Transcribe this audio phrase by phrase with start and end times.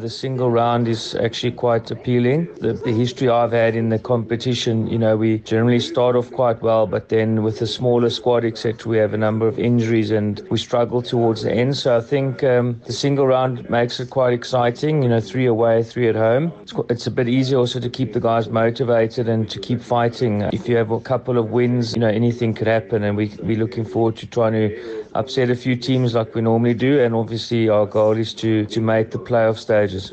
[0.00, 2.48] The single round is actually quite appealing.
[2.60, 6.62] The, the history I've had in the competition, you know, we generally start off quite
[6.62, 10.40] well, but then with a smaller squad, etc., we have a number of injuries and
[10.50, 11.76] we struggle towards the end.
[11.76, 15.02] So I think um, the single round makes it quite exciting.
[15.02, 16.50] You know, three away, three at home.
[16.62, 20.42] It's, it's a bit easier also to keep the guys motivated and to keep fighting.
[20.52, 23.58] If you have a couple of wins, you know, anything could happen, and we we're
[23.58, 27.00] looking forward to trying to upset a few teams like we normally do.
[27.00, 29.58] And obviously, our goal is to to make the playoff
[29.90, 30.12] stages.